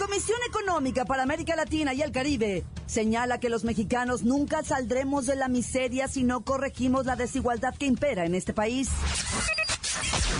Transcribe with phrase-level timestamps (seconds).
[0.00, 5.36] Comisión Económica para América Latina y el Caribe señala que los mexicanos nunca saldremos de
[5.36, 8.88] la miseria si no corregimos la desigualdad que impera en este país.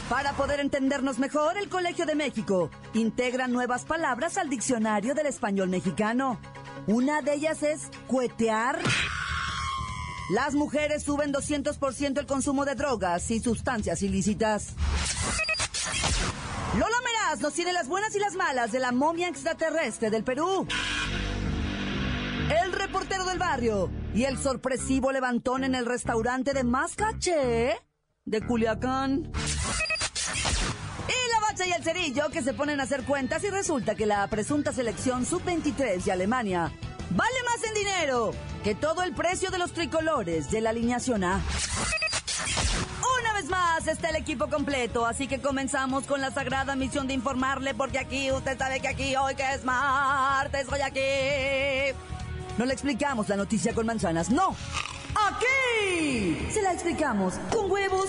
[0.09, 5.69] Para poder entendernos mejor, el Colegio de México integra nuevas palabras al diccionario del español
[5.69, 6.41] mexicano.
[6.87, 8.79] Una de ellas es cuetear.
[10.31, 14.75] Las mujeres suben 200% el consumo de drogas y sustancias ilícitas.
[16.79, 17.00] Lola
[17.39, 20.67] Nos tiene las buenas y las malas de la momia extraterrestre del Perú.
[22.51, 27.79] El reportero del barrio y el sorpresivo levantón en el restaurante de Mascaché
[28.25, 29.31] de Culiacán.
[31.07, 34.07] Y la bacha y el cerillo que se ponen a hacer cuentas y resulta que
[34.07, 36.73] la presunta selección sub-23 de Alemania
[37.11, 38.33] vale más en dinero
[38.65, 41.41] que todo el precio de los tricolores de la alineación A.
[43.51, 47.99] Más está el equipo completo, así que comenzamos con la sagrada misión de informarle, porque
[47.99, 51.97] aquí usted sabe que aquí hoy que es martes, hoy aquí.
[52.57, 54.55] No le explicamos la noticia con manzanas, no.
[55.15, 58.09] Aquí se la explicamos con huevos.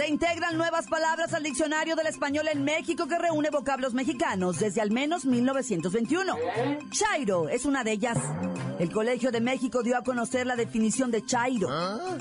[0.00, 4.80] Se integran nuevas palabras al diccionario del español en México que reúne vocablos mexicanos desde
[4.80, 6.36] al menos 1921.
[6.90, 8.16] Chairo es una de ellas.
[8.78, 11.68] El Colegio de México dio a conocer la definición de chairo.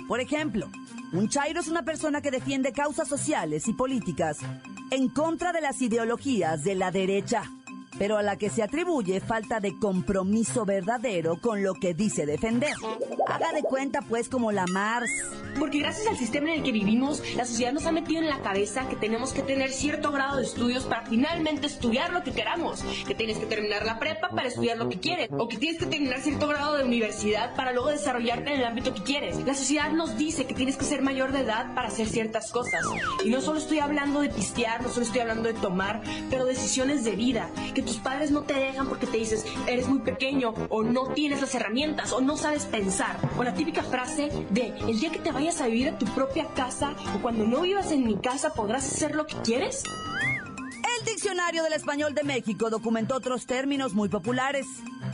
[0.10, 0.70] Por ejemplo,
[1.14, 4.40] un chairo es una persona que defiende causas sociales y políticas
[4.92, 7.44] en contra de las ideologías de la derecha,
[7.98, 12.74] pero a la que se atribuye falta de compromiso verdadero con lo que dice defender.
[13.28, 15.10] Haga de cuenta pues como la Mars.
[15.58, 18.40] Porque gracias al sistema en el que vivimos, la sociedad nos ha metido en la
[18.40, 22.84] cabeza que tenemos que tener cierto grado de estudios para finalmente estudiar lo que queramos.
[23.08, 25.30] Que tienes que terminar la prepa para estudiar lo que quieres.
[25.32, 28.94] O que tienes que terminar cierto grado de universidad para luego desarrollarte en el ámbito
[28.94, 29.38] que quieres.
[29.46, 32.86] La sociedad nos dice que tienes que ser mayor de edad para hacer ciertas cosas.
[33.26, 37.04] Y no solo estoy hablando de pistear, no solo estoy hablando de tomar, pero decisiones
[37.04, 37.50] de vida.
[37.74, 41.42] Que tus padres no te dejan porque te dices, eres muy pequeño, o no tienes
[41.42, 43.18] las herramientas, o no sabes pensar.
[43.38, 46.48] O la típica frase de, el día que te vayas a vivir a tu propia
[46.56, 49.84] casa, o cuando no vivas en mi casa, podrás hacer lo que quieres.
[51.00, 54.66] El Diccionario del Español de México documentó otros términos muy populares.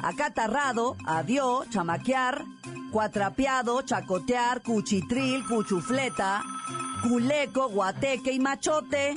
[0.02, 2.44] Acatarrado, adiós, chamaquear,
[2.92, 6.42] cuatrapeado, chacotear, cuchitril, cuchufleta,
[7.08, 9.16] culeco, guateque y machote.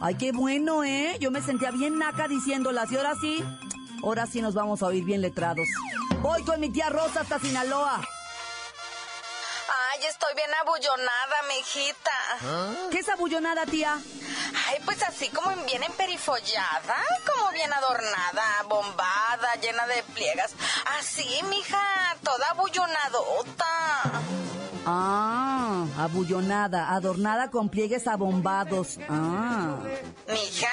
[0.00, 1.16] Ay, qué bueno, ¿eh?
[1.20, 3.44] Yo me sentía bien naca diciéndolas y ahora sí,
[4.02, 5.66] ahora sí nos vamos a oír bien letrados.
[6.20, 8.00] Voy con mi tía Rosa hasta Sinaloa.
[9.94, 12.88] Ay, estoy bien abullonada, mijita.
[12.90, 13.98] ¿Qué es abullonada, tía?
[14.68, 16.96] Ay, pues así como en- bien emperifollada,
[17.34, 20.54] como bien adornada, bombada, llena de pliegas.
[20.98, 24.22] Así, mija, toda abullonadota.
[24.84, 28.98] Ah, abullonada, adornada con pliegues abombados.
[29.08, 29.76] Ah.
[30.28, 30.68] Mija,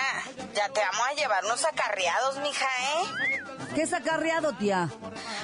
[0.56, 3.44] ya te vamos a llevar unos acarreados, mija, ¿eh?
[3.76, 4.90] ¿Qué es acarreado, tía?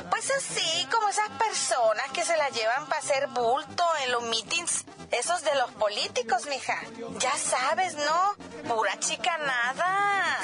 [0.09, 4.85] Pues así, como esas personas que se la llevan para hacer bulto en los meetings,
[5.11, 6.79] esos de los políticos, mija.
[7.19, 8.73] Ya sabes, ¿no?
[8.75, 10.39] Pura chicanada.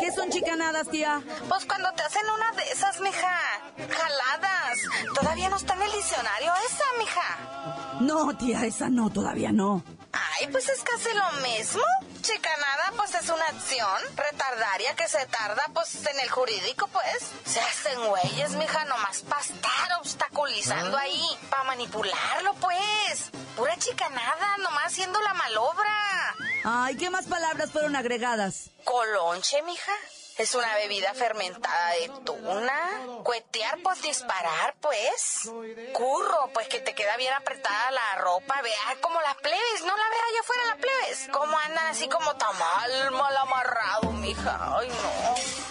[0.00, 1.22] ¿Qué son chicanadas, tía?
[1.48, 3.38] Pues cuando te hacen una de esas, mija.
[3.76, 4.78] Jaladas.
[5.14, 7.98] Todavía no está en el diccionario esa, mija.
[8.00, 9.82] No, tía, esa no, todavía no.
[10.12, 11.82] Ay, pues es casi lo mismo.
[12.28, 17.30] Chicanada, pues es una acción retardaria que se tarda, pues en el jurídico, pues.
[17.46, 23.30] Se hacen güeyes, mija, nomás para estar obstaculizando ahí, para manipularlo, pues.
[23.56, 26.36] Pura chicanada, nomás haciendo la malobra.
[26.64, 28.72] Ay, ¿qué más palabras fueron agregadas?
[28.84, 29.92] Colonche, mija.
[30.38, 33.00] Es una bebida fermentada de tuna.
[33.24, 35.50] Cuetear, pues disparar, pues.
[35.92, 38.62] Curro, pues que te queda bien apretada la ropa.
[38.62, 41.28] Vea como las plebes, ¿no la ves allá afuera las plebes?
[41.32, 44.78] Cómo andan así como tamal mal amarrado, mija.
[44.78, 45.67] Ay, no.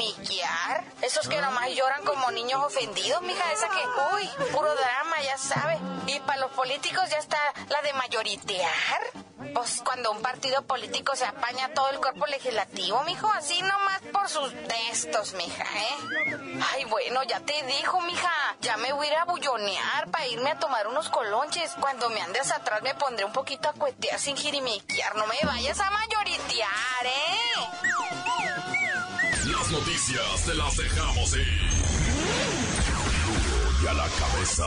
[0.00, 0.84] Llorar.
[1.00, 3.82] Esos que nomás lloran como niños ofendidos, mija, esa que,
[4.14, 5.78] uy, puro drama, ya sabe.
[6.06, 7.38] Y para los políticos ya está
[7.68, 9.00] la de mayoritear.
[9.54, 14.28] Pues cuando un partido político se apaña todo el cuerpo legislativo, mijo, así nomás por
[14.28, 16.60] sus textos, mija, ¿eh?
[16.72, 20.50] Ay, bueno, ya te dijo, mija, ya me voy a ir a bullonear para irme
[20.50, 21.72] a tomar unos colonches.
[21.80, 25.16] Cuando me andes atrás me pondré un poquito a cuetear sin jirimiquear.
[25.16, 27.95] No me vayas a mayoritear, ¿eh?
[29.52, 31.46] Las noticias te las dejamos ir.
[33.82, 34.64] Y a la cabeza.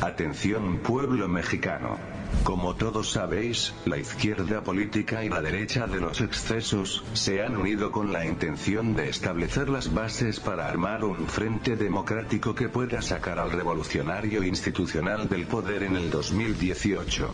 [0.00, 1.98] Atención pueblo mexicano.
[2.42, 7.92] Como todos sabéis, la izquierda política y la derecha de los excesos, se han unido
[7.92, 13.38] con la intención de establecer las bases para armar un frente democrático que pueda sacar
[13.38, 17.32] al revolucionario institucional del poder en el 2018.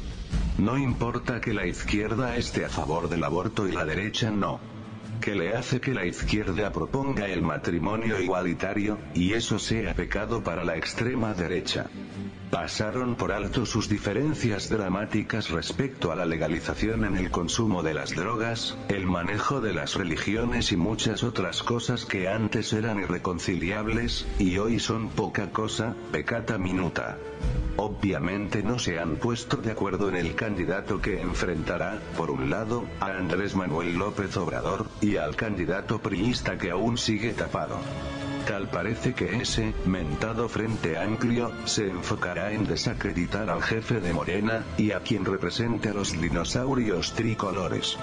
[0.58, 4.60] No importa que la izquierda esté a favor del aborto y la derecha no
[5.20, 10.62] que le hace que la izquierda proponga el matrimonio igualitario, y eso sea pecado para
[10.62, 11.86] la extrema derecha.
[12.50, 18.14] Pasaron por alto sus diferencias dramáticas respecto a la legalización en el consumo de las
[18.14, 24.58] drogas, el manejo de las religiones y muchas otras cosas que antes eran irreconciliables, y
[24.58, 27.18] hoy son poca cosa, pecata minuta.
[27.76, 32.84] Obviamente no se han puesto de acuerdo en el candidato que enfrentará, por un lado,
[33.00, 37.78] a Andrés Manuel López Obrador, y al candidato priista que aún sigue tapado.
[38.46, 44.64] Tal parece que ese, mentado Frente Amplio, se enfocará en desacreditar al jefe de Morena,
[44.78, 47.98] y a quien represente a los dinosaurios tricolores.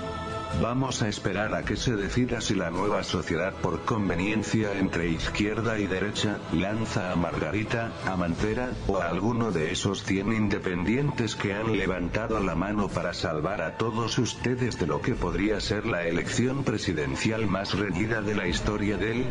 [0.61, 5.79] Vamos a esperar a que se decida si la nueva sociedad por conveniencia entre izquierda
[5.79, 11.53] y derecha, lanza a Margarita, a Mantera, o a alguno de esos 100 independientes que
[11.53, 16.05] han levantado la mano para salvar a todos ustedes de lo que podría ser la
[16.05, 19.25] elección presidencial más reñida de la historia del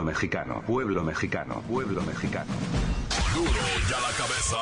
[0.00, 2.50] pueblo mexicano, pueblo mexicano, pueblo mexicano.
[3.34, 3.50] Duro
[3.90, 4.56] la cabeza.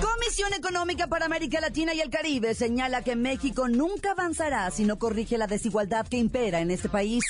[0.00, 4.98] Comisión Económica para América Latina y el Caribe señala que México nunca avanzará si no
[4.98, 7.24] corrige la desigualdad que impera en este país.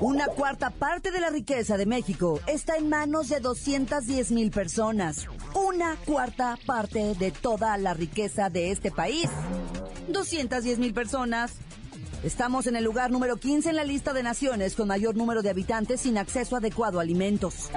[0.00, 5.26] Una cuarta parte de la riqueza de México está en manos de 210 mil personas.
[5.54, 9.28] Una cuarta parte de toda la riqueza de este país.
[10.08, 11.52] 210 mil personas
[12.22, 15.50] Estamos en el lugar número 15 en la lista de naciones con mayor número de
[15.50, 17.68] habitantes sin acceso adecuado a alimentos.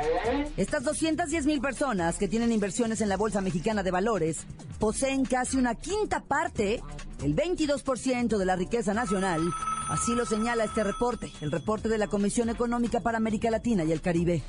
[0.56, 4.46] Estas 210 mil personas que tienen inversiones en la Bolsa Mexicana de Valores
[4.78, 6.80] poseen casi una quinta parte,
[7.24, 9.42] el 22% de la riqueza nacional.
[9.90, 13.92] Así lo señala este reporte, el reporte de la Comisión Económica para América Latina y
[13.92, 14.44] el Caribe.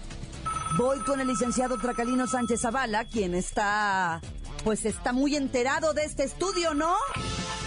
[0.76, 4.20] Voy con el licenciado Tracalino Sánchez Zavala, quien está,
[4.62, 6.92] pues está muy enterado de este estudio, ¿no?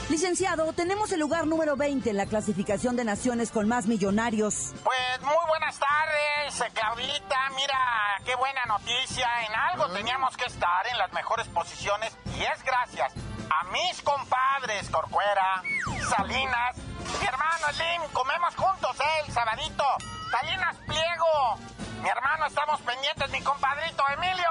[0.10, 4.74] Licenciado, tenemos el lugar número 20 en la clasificación de naciones con más millonarios.
[4.84, 7.38] Pues muy buenas tardes, Claudita.
[7.56, 7.78] Mira,
[8.26, 9.28] qué buena noticia.
[9.48, 13.14] En algo teníamos que estar en las mejores posiciones y es gracias
[13.50, 15.64] a mis compadres Corcuera,
[16.10, 16.78] Salinas,
[17.20, 18.02] mi hermano Slim.
[18.14, 19.24] Comemos juntos, ¿eh?
[19.26, 19.84] El sabadito.
[20.32, 21.58] Salinas Pliego.
[22.02, 24.50] Mi hermano, estamos pendientes, mi compadrito Emilio.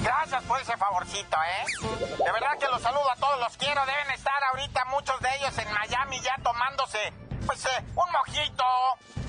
[0.00, 1.86] Gracias por ese favorcito, ¿eh?
[2.24, 3.84] De verdad que los saludo a todos, los quiero.
[3.86, 7.12] Deben estar ahorita muchos de ellos en Miami ya tomándose,
[7.46, 8.64] pues, eh, un mojito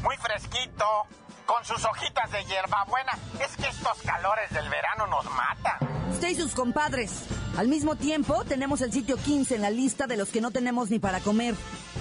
[0.03, 1.07] muy fresquito,
[1.45, 3.17] con sus hojitas de hierbabuena.
[3.39, 5.77] Es que estos calores del verano nos matan.
[6.11, 7.25] Usted y sus compadres.
[7.59, 10.89] Al mismo tiempo, tenemos el sitio 15 en la lista de los que no tenemos
[10.89, 11.55] ni para comer.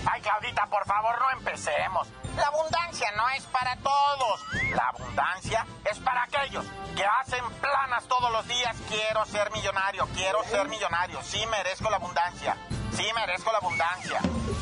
[0.06, 2.06] Ay, Claudita, por favor, no empecemos.
[2.36, 4.40] La abundancia no es para todos.
[4.72, 8.76] La abundancia es para aquellos que hacen planas todos los días.
[8.88, 11.18] Quiero ser millonario, quiero ser millonario.
[11.24, 12.56] Sí merezco la abundancia.
[12.92, 14.20] Sí merezco la abundancia.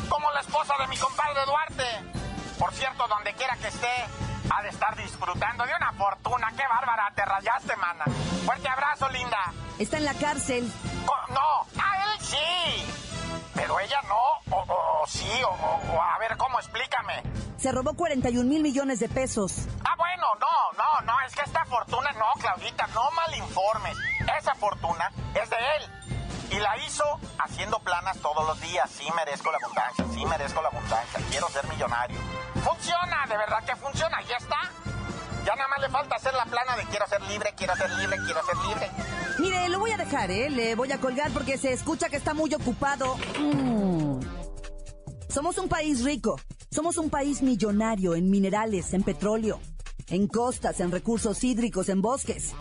[0.08, 1.84] Como la esposa de mi compadre Duarte.
[2.58, 4.06] Por cierto, donde quiera que esté,
[4.50, 6.48] ha de estar disfrutando de una fortuna.
[6.56, 7.12] ¡Qué bárbara!
[7.14, 8.04] Te rayaste, mana.
[8.44, 9.52] Fuerte abrazo, linda.
[9.78, 10.72] Está en la cárcel.
[11.06, 12.36] Oh, no, a él sí.
[13.54, 14.60] Pero ella no, o,
[15.02, 16.58] o sí, o, o, a ver, ¿cómo?
[16.58, 17.22] Explícame.
[17.56, 19.66] Se robó 41 mil millones de pesos.
[19.84, 23.96] Ah, bueno, no, no, no, es que esta fortuna, no, Claudita, no malinformes.
[24.38, 25.90] Esa fortuna es de él.
[26.50, 27.04] Y la hizo
[27.38, 28.90] haciendo planas todos los días.
[28.90, 31.20] Sí merezco la abundancia, sí merezco la abundancia.
[31.30, 32.18] Quiero ser millonario.
[32.66, 34.56] Funciona, de verdad que funciona, ya está.
[35.44, 38.16] Ya nada más le falta hacer la plana de quiero ser libre, quiero ser libre,
[38.24, 38.90] quiero ser libre.
[39.38, 40.50] Mire, lo voy a dejar, ¿eh?
[40.50, 43.16] Le voy a colgar porque se escucha que está muy ocupado.
[43.38, 44.20] Mm.
[45.28, 46.40] Somos un país rico.
[46.70, 49.60] Somos un país millonario en minerales, en petróleo,
[50.08, 52.52] en costas, en recursos hídricos, en bosques.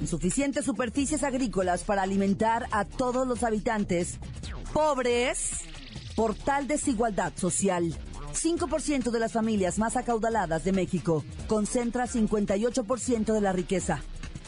[0.00, 4.18] Insuficientes superficies agrícolas para alimentar a todos los habitantes.
[4.72, 5.60] Pobres
[6.16, 7.96] por tal desigualdad social.
[8.34, 14.00] 5% de las familias más acaudaladas de México concentra 58% de la riqueza.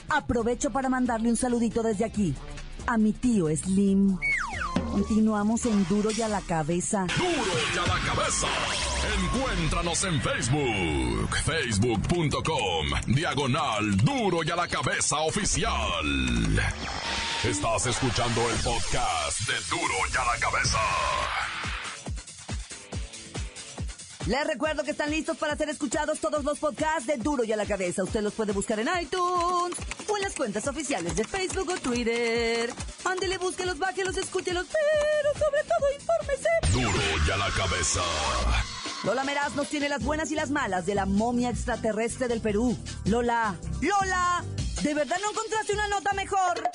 [0.09, 2.35] Aprovecho para mandarle un saludito desde aquí
[2.87, 4.19] a mi tío Slim.
[4.91, 7.07] Continuamos en Duro y a la cabeza.
[7.17, 8.47] Duro y a la cabeza.
[9.25, 15.73] Encuéntranos en Facebook, facebook.com, diagonal Duro y a la cabeza oficial.
[17.43, 20.79] Estás escuchando el podcast de Duro y a la cabeza.
[24.27, 27.57] Les recuerdo que están listos para ser escuchados todos los podcasts de Duro y a
[27.57, 28.03] la cabeza.
[28.03, 29.77] Usted los puede buscar en iTunes
[30.09, 32.73] o en las cuentas oficiales de Facebook o Twitter.
[33.05, 36.49] Ándele, búsquelos, bájelos, escúchelos, pero sobre todo infórmese.
[36.73, 38.01] Duro y a la cabeza.
[39.05, 42.79] Lola Meraz nos tiene las buenas y las malas de la momia extraterrestre del Perú.
[43.05, 44.43] Lola, Lola,
[44.83, 46.71] ¿de verdad no encontraste una nota mejor?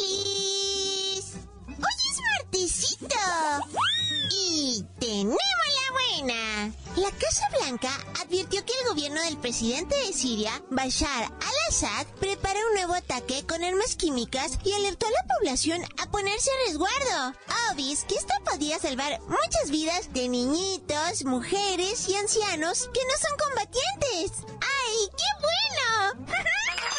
[0.00, 1.38] ¡Alice!
[1.68, 3.06] ¡Hoy es martesito!
[4.30, 6.72] Y tenemos la buena.
[6.96, 12.74] La Casa Blanca advirtió que el gobierno del presidente de Siria, Bashar al-Assad, prepara un
[12.74, 17.38] nuevo ataque con armas químicas y alertó a la población a ponerse a resguardo.
[17.72, 23.36] Obis que esto podía salvar muchas vidas de niñitos, mujeres y ancianos que no son
[23.46, 24.44] combatientes.
[24.60, 26.26] ¡Ay, qué bueno!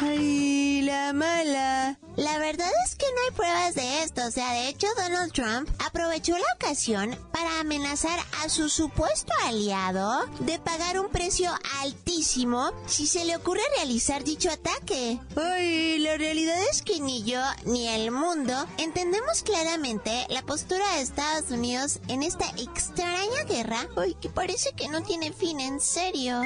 [0.00, 1.98] Ay, la mala.
[2.16, 4.24] La verdad es que no hay pruebas de esto.
[4.26, 10.26] O sea, de hecho, Donald Trump aprovechó la ocasión para amenazar a su supuesto aliado
[10.40, 15.20] de pagar un precio altísimo si se le ocurre realizar dicho ataque.
[15.36, 21.02] Ay, la realidad es que ni yo ni el mundo entendemos claramente la postura de
[21.02, 23.88] Estados Unidos en esta extraña guerra.
[23.96, 26.40] Ay, que parece que no tiene fin, en serio.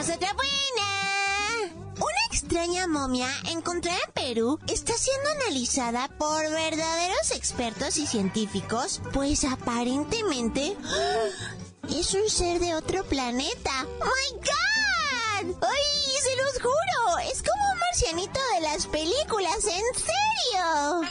[0.00, 1.74] Tenemos otra buena.
[1.96, 9.44] Una extraña momia encontrada en Perú está siendo analizada por verdaderos expertos y científicos, pues
[9.44, 10.74] aparentemente
[11.90, 13.86] es un ser de otro planeta.
[14.00, 15.56] ¡Oh ¡My God!
[15.68, 17.18] ¡Ay, se los juro!
[17.30, 21.10] Es como un marcianito de las películas, en serio.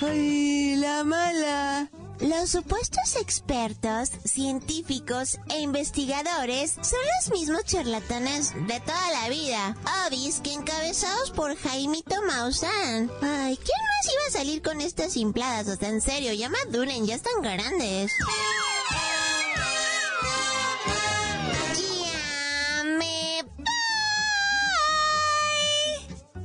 [0.00, 1.90] Ay, la mala.
[2.22, 9.76] Los supuestos expertos, científicos e investigadores son los mismos charlatanes de toda la vida.
[10.06, 13.10] Obis que encabezados por Jaimito Maussan.
[13.22, 15.66] Ay, ¿quién más iba a salir con estas simpladas?
[15.66, 18.12] O sea, en serio, ya maduren, ya están grandes.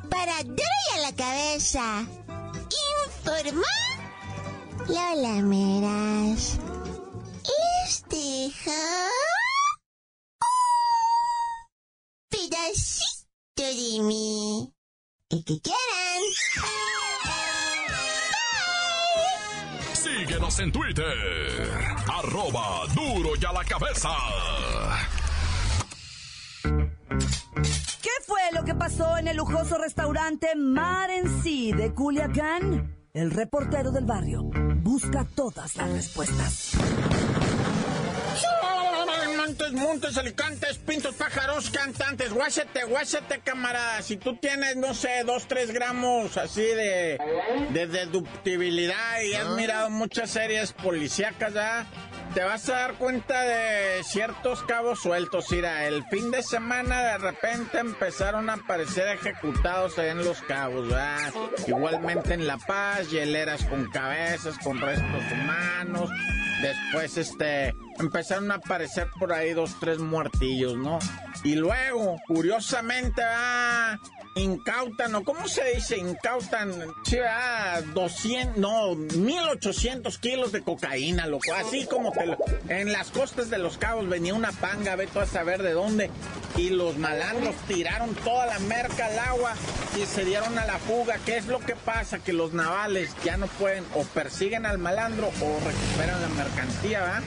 [0.09, 0.63] Para Duro
[0.95, 2.03] a la cabeza.
[3.13, 3.86] Informó
[4.87, 6.59] Lola Meras.
[7.43, 8.71] Les dejo
[10.39, 10.69] un
[12.29, 14.73] pedacito de mí.
[15.29, 16.21] El que quieran.
[19.93, 21.81] Síguenos en Twitter.
[22.07, 24.09] Arroba Duro y a la cabeza.
[26.63, 32.95] ¿Qué fue lo que pasó en el lujoso restaurante Mar en Sí de Culiacán?
[33.13, 34.49] El reportero del barrio
[34.99, 36.71] busca todas las respuestas.
[39.37, 42.33] Montes, montes, alicantes, pintos, pájaros, cantantes.
[42.33, 44.01] Guáchate, guáchate, camarada.
[44.01, 47.19] Si tú tienes, no sé, dos, tres gramos así de,
[47.71, 51.85] de deductibilidad y has mirado muchas series policíacas, ¿ya?
[52.37, 55.47] Te vas a dar cuenta de ciertos cabos sueltos.
[55.49, 61.33] Mira, el fin de semana de repente empezaron a aparecer ejecutados en los cabos, ¿verdad?
[61.65, 66.11] Igualmente en La Paz, hieleras con cabezas, con restos humanos.
[66.61, 70.99] Después, este, empezaron a aparecer por ahí dos, tres muertillos, ¿no?
[71.43, 73.97] Y luego, curiosamente, ah,
[74.39, 81.53] incautan, o cómo se dice, incautan, sí, ah, 200, no, 1800 kilos de cocaína, loco,
[81.55, 82.37] así como que
[82.69, 86.09] en las costas de los cabos venía una panga, ve tú a saber de dónde,
[86.55, 89.53] y los malandros tiraron toda la merca al agua
[89.95, 91.19] y se dieron a la fuga.
[91.25, 92.19] ¿Qué es lo que pasa?
[92.19, 97.21] Que los navales ya no pueden, o persiguen al malandro o recuperan la mercancía, ¿va?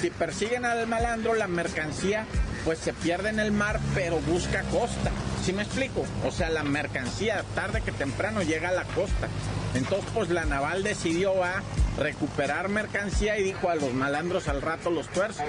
[0.00, 2.26] Si persiguen al malandro, la mercancía
[2.64, 5.10] pues se pierde en el mar, pero busca costa.
[5.44, 6.04] ¿Sí me explico?
[6.24, 9.28] O sea, la mercancía tarde que temprano llega a la costa.
[9.74, 11.62] Entonces, pues la naval decidió va
[11.96, 15.44] recuperar mercancía y dijo a los malandros al rato los tuerces.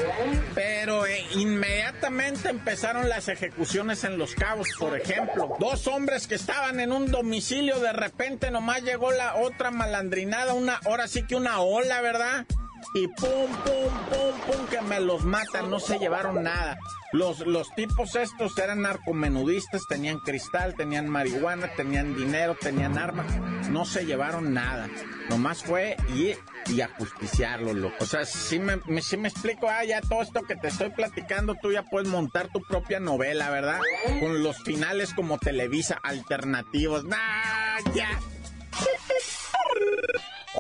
[0.54, 5.56] Pero eh, inmediatamente empezaron las ejecuciones en los cabos, por ejemplo.
[5.60, 10.80] Dos hombres que estaban en un domicilio, de repente nomás llegó la otra malandrinada, una,
[10.86, 12.46] ahora sí que una ola, ¿verdad?
[12.94, 16.78] Y pum, pum, pum, pum, que me los matan, no se llevaron nada.
[17.12, 23.26] Los, los tipos estos eran narcomenudistas, tenían cristal, tenían marihuana, tenían dinero, tenían armas,
[23.70, 24.90] no se llevaron nada.
[25.30, 26.34] Nomás fue y,
[26.72, 27.96] y ajusticiarlo, loco.
[28.00, 31.56] O sea, si me, si me explico, ah, ya todo esto que te estoy platicando,
[31.62, 33.80] tú ya puedes montar tu propia novela, ¿verdad?
[34.20, 37.06] Con los finales como Televisa alternativos.
[37.06, 38.10] ¡Nah, ya!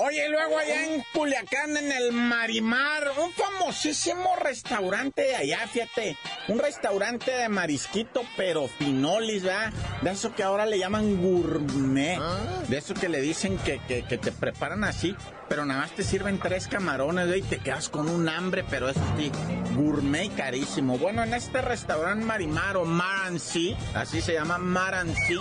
[0.06, 6.16] Oye, luego allá en Culiacán, en el Marimar, un famosísimo restaurante de allá, fíjate.
[6.48, 9.74] Un restaurante de marisquito, pero finolis, ¿verdad?
[10.04, 12.20] De eso que ahora le llaman gourmet.
[12.68, 15.16] De eso que le dicen que, que, que te preparan así,
[15.50, 17.44] pero nada más te sirven tres camarones, ¿verdad?
[17.44, 19.32] Y te quedas con un hambre, pero eso sí,
[19.76, 21.00] gourmet carísimo.
[21.00, 25.40] Bueno, en este restaurante Marimar o Marancy, así se llama Marancy,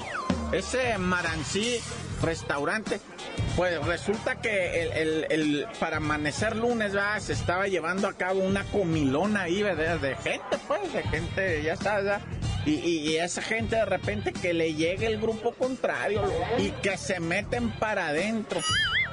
[0.53, 1.83] ese Marancy
[2.23, 3.01] restaurante,
[3.57, 7.21] pues resulta que el, el, para amanecer lunes ¿verdad?
[7.21, 11.75] se estaba llevando a cabo una comilona ahí de gente, pues, de gente, ya.
[12.67, 16.23] Y, y, y, esa gente de repente que le llegue el grupo contrario
[16.59, 18.61] y que se meten para adentro.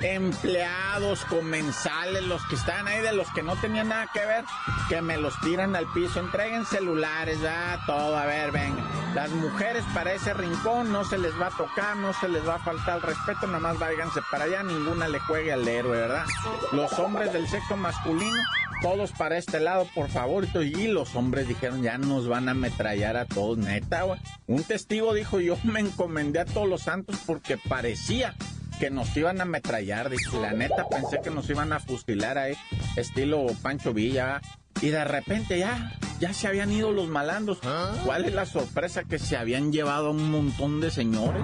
[0.01, 4.45] Empleados, comensales, los que están ahí, de los que no tenían nada que ver,
[4.89, 8.83] que me los tiran al piso, entreguen celulares, ya todo, a ver, venga.
[9.13, 12.55] Las mujeres para ese rincón no se les va a tocar, no se les va
[12.55, 16.25] a faltar el respeto, nada más váyanse para allá, ninguna le juegue al héroe, ¿verdad?
[16.71, 18.41] Los hombres del sexo masculino,
[18.81, 20.47] todos para este lado, por favor.
[20.55, 24.19] Y los hombres dijeron, ya nos van a ametrallar a todos, neta, güey.
[24.47, 28.35] Un testigo dijo, yo me encomendé a todos los santos porque parecía
[28.81, 30.09] que nos iban a ametrallar.
[30.09, 32.57] Dice, la neta pensé que nos iban a fusilar ahí,
[32.97, 34.41] estilo Pancho Villa.
[34.81, 37.59] Y de repente ya, ya se habían ido los malandros.
[38.03, 39.03] ¿Cuál es la sorpresa?
[39.03, 41.43] Que se habían llevado a un montón de señores.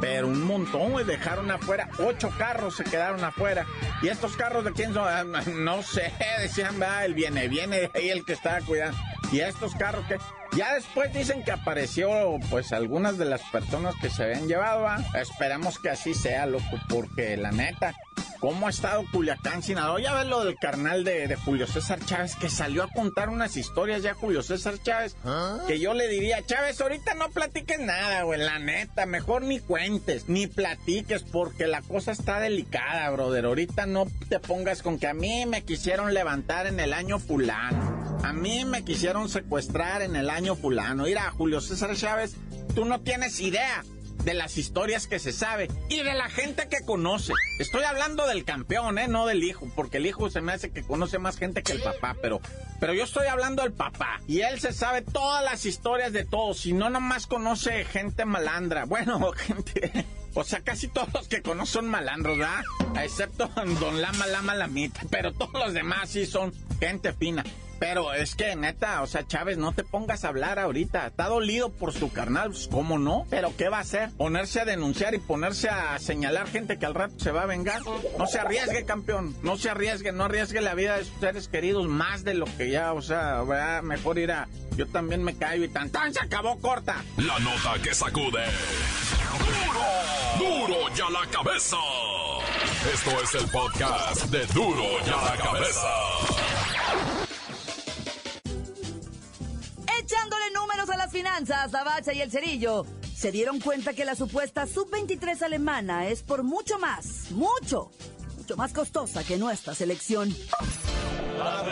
[0.00, 1.88] Pero un montón, güey, dejaron afuera.
[2.00, 3.64] Ocho carros se quedaron afuera.
[4.02, 5.64] ¿Y estos carros de quién son?
[5.64, 8.98] No sé, decían, va, el viene, viene ahí el que estaba cuidando.
[9.30, 10.18] ¿Y estos carros que
[10.56, 14.98] Ya después dicen que apareció, pues, algunas de las personas que se habían llevado, ¿va?
[15.20, 17.94] Esperamos que así sea, loco, porque la neta,
[18.44, 19.98] ¿Cómo ha estado Culiacán, Sinaloa?
[20.02, 23.56] Ya ves lo del carnal de, de, Julio César Chávez, que salió a contar unas
[23.56, 25.60] historias ya Julio César Chávez, ¿Ah?
[25.66, 30.28] que yo le diría, Chávez, ahorita no platiques nada, güey, la neta, mejor ni cuentes,
[30.28, 33.46] ni platiques, porque la cosa está delicada, brother.
[33.46, 38.18] Ahorita no te pongas con que a mí me quisieron levantar en el año fulano,
[38.22, 41.04] a mí me quisieron secuestrar en el año fulano.
[41.04, 42.36] Mira, Julio César Chávez,
[42.74, 43.82] tú no tienes idea
[44.24, 47.32] de las historias que se sabe y de la gente que conoce.
[47.58, 49.08] Estoy hablando del campeón, ¿eh?
[49.08, 51.82] No del hijo, porque el hijo se me hace que conoce más gente que el
[51.82, 52.40] papá, pero,
[52.80, 54.20] pero yo estoy hablando del papá.
[54.26, 58.84] Y él se sabe todas las historias de todos, y no nomás conoce gente malandra.
[58.84, 60.06] Bueno, gente...
[60.36, 62.64] O sea, casi todos los que conozco son malandros, ¿verdad?
[63.00, 63.48] Excepto
[63.80, 65.02] Don Lama Lama Lamita.
[65.08, 67.44] Pero todos los demás sí son gente fina.
[67.78, 71.06] Pero es que, neta, o sea, Chávez, no te pongas a hablar ahorita.
[71.06, 73.26] Está dolido por su carnal, pues, ¿cómo no?
[73.30, 74.10] Pero ¿qué va a hacer?
[74.16, 77.82] Ponerse a denunciar y ponerse a señalar gente que al rato se va a vengar.
[78.18, 79.34] No se arriesgue, campeón.
[79.42, 82.70] No se arriesgue, no arriesgue la vida de sus seres queridos más de lo que
[82.70, 83.42] ya, o sea,
[83.82, 84.48] mejor ir a...
[84.76, 86.96] Yo también me caigo y tan tan se acabó corta.
[87.16, 88.44] La nota que sacude.
[90.36, 90.66] ¡Duro!
[90.66, 91.76] ¡Duro ya la cabeza!
[92.92, 95.88] Esto es el podcast de Duro ya la cabeza.
[101.24, 102.84] La bacha y el cerillo
[103.16, 107.90] se dieron cuenta que la supuesta sub-23 alemana es por mucho más, mucho,
[108.36, 110.34] mucho más costosa que nuestra selección.
[111.38, 111.62] ¡La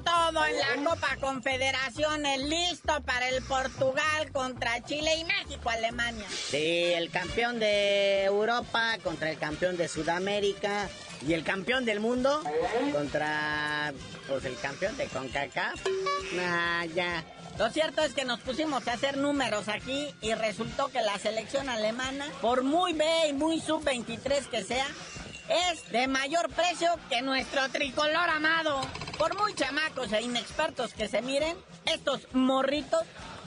[0.00, 6.26] todo en la Copa Confederaciones, listo para el Portugal contra Chile y México, Alemania.
[6.30, 10.88] Sí, el campeón de Europa contra el campeón de Sudamérica
[11.26, 12.42] y el campeón del mundo
[12.92, 13.92] contra
[14.28, 15.80] pues el campeón de CONCACAF.
[16.34, 17.24] Nah, ya.
[17.58, 21.68] Lo cierto es que nos pusimos a hacer números aquí y resultó que la selección
[21.68, 24.86] alemana, por muy B y muy sub-23 que sea,
[25.70, 28.80] es de mayor precio que nuestro tricolor amado.
[29.18, 33.02] Por muy chamacos e inexpertos que se miren, estos morritos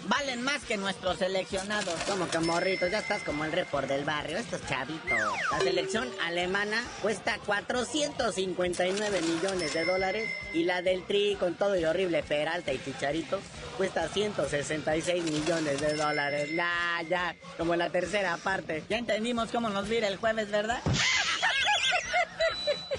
[0.07, 1.95] valen más que nuestros seleccionados.
[2.07, 5.19] Como que morritos, ya estás como el report del barrio, estos chavitos.
[5.51, 11.85] La selección alemana cuesta 459 millones de dólares y la del Tri con todo y
[11.85, 13.39] horrible Peralta y Chicharito
[13.77, 16.49] cuesta 166 millones de dólares.
[16.55, 18.83] Ya, ya, como la tercera parte.
[18.89, 20.81] Ya entendimos cómo nos vira el jueves, ¿verdad?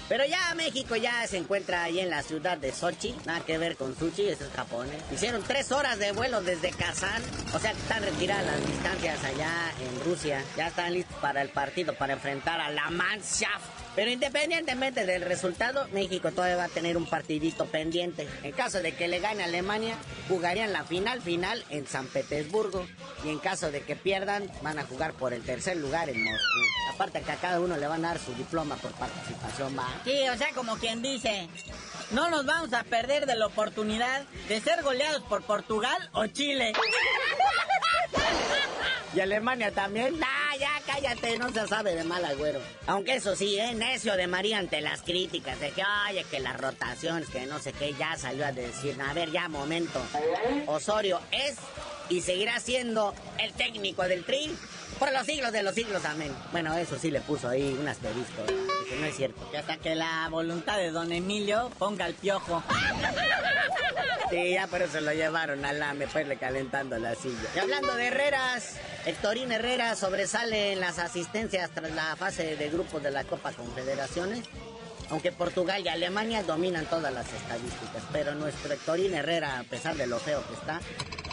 [0.09, 3.15] Pero ya México ya se encuentra ahí en la ciudad de Sochi.
[3.25, 5.01] Nada que ver con sushi, eso es japonés.
[5.11, 7.21] Hicieron tres horas de vuelo desde Kazán.
[7.53, 10.43] O sea que están retiradas las distancias allá en Rusia.
[10.55, 13.86] Ya están listos para el partido, para enfrentar a la Mannschaft.
[13.97, 18.27] Pero independientemente del resultado, México todavía va a tener un partidito pendiente.
[18.43, 19.95] En caso de que le gane Alemania,
[20.29, 22.85] jugarían la final final en San Petersburgo.
[23.25, 26.59] Y en caso de que pierdan, van a jugar por el tercer lugar en Moscú.
[26.93, 29.87] Aparte que a cada uno le van a dar su diploma por participación, va.
[30.05, 31.49] Sí, o sea, como quien dice,
[32.11, 36.73] no nos vamos a perder de la oportunidad de ser goleados por Portugal o Chile.
[39.13, 40.19] Y Alemania también.
[40.21, 41.37] ¡Ah, ya cállate!
[41.37, 42.59] No se sabe de mal agüero.
[42.85, 43.73] Aunque eso sí, ¿eh?
[43.73, 47.73] Necio de María ante las críticas de que, oye, que las rotaciones, que no sé
[47.73, 50.01] qué, ya salió a decir, a ver, ya, momento.
[50.67, 51.55] Osorio es
[52.09, 54.55] y seguirá siendo el técnico del Tri
[54.97, 56.33] por los siglos de los siglos, amén.
[56.51, 59.49] Bueno, eso sí le puso ahí un asterisco, que no es cierto.
[59.51, 62.63] Que hasta que la voluntad de don Emilio ponga el piojo.
[64.29, 67.49] Sí, ya por eso lo llevaron a la me le calentando la silla.
[67.55, 73.01] Y hablando de Herreras, Héctorín Herrera sobresale en las asistencias tras la fase de grupos
[73.03, 74.45] de la Copa Confederaciones.
[75.09, 80.07] Aunque Portugal y Alemania dominan todas las estadísticas, pero nuestro Héctorín Herrera, a pesar de
[80.07, 80.81] lo feo que está,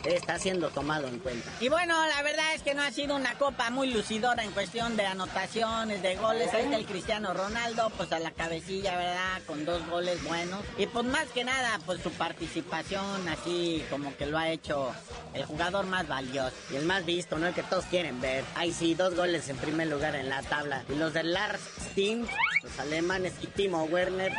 [0.05, 1.51] está siendo tomado en cuenta.
[1.61, 4.97] Y bueno, la verdad es que no ha sido una copa muy lucidora en cuestión
[4.97, 6.53] de anotaciones, de goles.
[6.53, 9.43] Ahí está el Cristiano Ronaldo, pues a la cabecilla, ¿verdad?
[9.47, 10.61] Con dos goles buenos.
[10.79, 14.93] Y pues más que nada, pues su participación así como que lo ha hecho
[15.33, 16.55] el jugador más valioso.
[16.71, 17.47] Y el más visto, ¿no?
[17.47, 18.45] El que todos quieren ver.
[18.55, 20.85] Ahí sí, dos goles en primer lugar en la tabla.
[20.88, 22.27] Y los de Lars Steam,
[22.64, 24.33] los alemanes y Werner,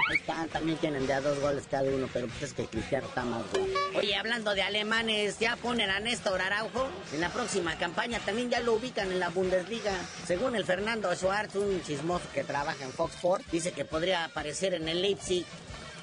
[0.52, 3.68] también tienen ya dos goles cada uno, pero pues es que Cristiano está más bueno.
[3.96, 6.90] Oye, hablando de alemanes, ya ponen a Néstor Araujo.
[7.14, 9.94] En la próxima campaña también ya lo ubican en la Bundesliga.
[10.26, 14.74] Según el Fernando Schwartz, un chismoso que trabaja en Fox Sports, dice que podría aparecer
[14.74, 15.46] en el Leipzig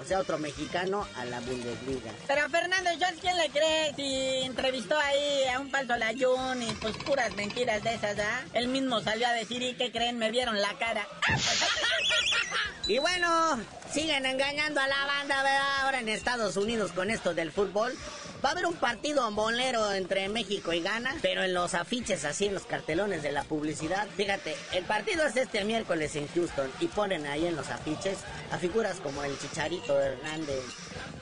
[0.02, 2.12] o sea, otro mexicano a la Bundesliga.
[2.26, 3.94] Pero Fernando Schwartz, ¿quién le cree?
[3.94, 8.42] Si entrevistó ahí a un falso Layún y pues puras mentiras de esas, ¿ah?
[8.52, 10.18] Él mismo salió a decir, ¿y qué creen?
[10.18, 11.06] Me vieron la cara.
[12.88, 13.60] y bueno,
[13.92, 15.80] siguen engañando a la banda, ¿verdad?
[15.82, 17.96] Ahora en Estados Unidos con esto del fútbol.
[18.44, 22.46] Va a haber un partido bolero entre México y Ghana, pero en los afiches, así
[22.46, 24.08] en los cartelones de la publicidad.
[24.16, 28.18] Fíjate, el partido es este miércoles en Houston y ponen ahí en los afiches
[28.50, 30.64] a figuras como el Chicharito Hernández,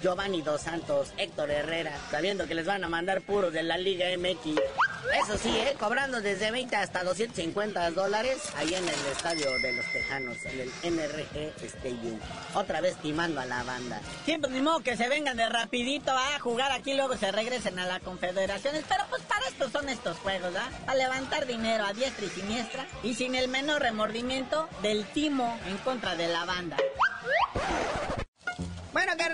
[0.02, 4.06] Giovanni Dos Santos, Héctor Herrera, sabiendo que les van a mandar puros de la Liga
[4.16, 4.59] MX.
[5.22, 5.76] Eso sí, ¿eh?
[5.78, 10.70] cobrando desde 20 hasta 250 dólares ahí en el estadio de los Tejanos, en el
[10.94, 12.18] NRG Stadium.
[12.54, 14.00] Otra vez timando a la banda.
[14.24, 17.86] Siempre ni modo que se vengan de rapidito a jugar aquí, luego se regresen a
[17.86, 18.84] la confederaciones.
[18.88, 20.68] Pero pues para esto son estos juegos, ¿ah?
[20.86, 25.76] A levantar dinero a diestra y siniestra y sin el menor remordimiento del timo en
[25.78, 26.76] contra de la banda.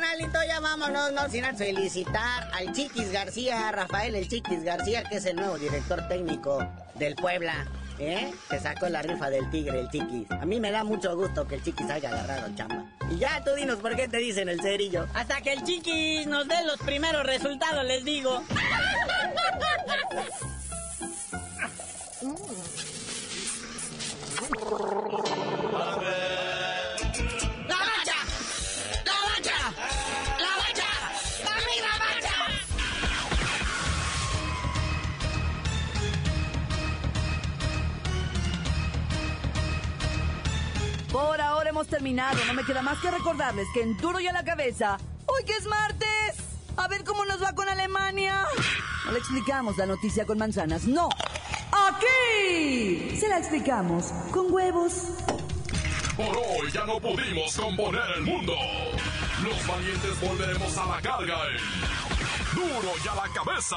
[0.06, 5.26] Carnalito, ya vámonos, no sin felicitar al Chiquis García, Rafael el Chiquis García, que es
[5.26, 6.64] el nuevo director técnico
[6.94, 7.66] del Puebla.
[7.98, 8.32] ¿Eh?
[8.50, 10.30] Que sacó la rifa del tigre, el chiquis.
[10.30, 12.84] A mí me da mucho gusto que el chiquis haya agarrado chamba.
[13.10, 15.06] Y ya, tú dinos por qué te dicen el cerillo.
[15.14, 18.42] Hasta que el chiquis nos dé los primeros resultados, les digo.
[41.76, 42.38] hemos terminado.
[42.46, 45.52] No me queda más que recordarles que en duro y a la cabeza, hoy que
[45.52, 46.36] es martes,
[46.78, 48.46] a ver cómo nos va con Alemania.
[49.04, 51.10] No le explicamos la noticia con manzanas, no.
[51.72, 54.92] Aquí se la explicamos con huevos.
[56.16, 58.54] Por hoy ya no pudimos componer el mundo.
[59.44, 61.36] Los valientes volveremos a la carga.
[62.54, 63.76] Duro y a la cabeza.